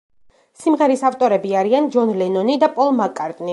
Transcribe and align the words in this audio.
სიმღერის 0.61 1.03
ავტორები 1.09 1.53
არიან 1.61 1.91
ჯონ 1.97 2.17
ლენონი 2.23 2.59
და 2.67 2.73
პოლ 2.79 2.93
მაკ-კარტნი. 3.03 3.49